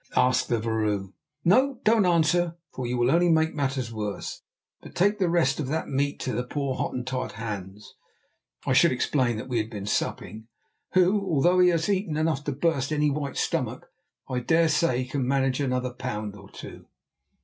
asked 0.17 0.49
the 0.49 0.59
vrouw. 0.59 1.11
"No, 1.45 1.79
don't 1.83 2.07
answer, 2.07 2.55
for 2.73 2.87
you 2.87 2.97
will 2.97 3.11
only 3.11 3.29
make 3.29 3.53
matters 3.53 3.93
worse; 3.93 4.41
but 4.81 4.95
take 4.95 5.19
the 5.19 5.29
rest 5.29 5.59
of 5.59 5.67
that 5.67 5.89
meat 5.89 6.19
to 6.21 6.33
the 6.33 6.43
poor 6.43 6.73
Hottentot, 6.73 7.33
Hans"—I 7.33 8.73
should 8.73 8.91
explain 8.91 9.37
that 9.37 9.47
we 9.47 9.59
had 9.59 9.69
been 9.69 9.85
supping—"who, 9.85 11.21
although 11.29 11.59
he 11.59 11.69
has 11.69 11.87
eaten 11.87 12.17
enough 12.17 12.43
to 12.45 12.51
burst 12.51 12.91
any 12.91 13.11
white 13.11 13.37
stomach, 13.37 13.91
I 14.27 14.39
dare 14.39 14.69
say 14.69 15.05
can 15.05 15.27
manage 15.27 15.59
another 15.59 15.93
pound 15.93 16.35
or 16.35 16.49
two." 16.49 16.87